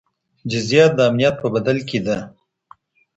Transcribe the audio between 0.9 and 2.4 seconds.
د امنيت په بدل کي ده.